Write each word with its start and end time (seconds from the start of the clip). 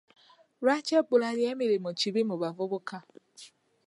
Lwaki 0.63 0.91
ebbula 0.99 1.29
ly'emirimu 1.37 1.89
kibi 1.99 2.21
mu 2.29 2.35
bavubuka? 2.41 2.97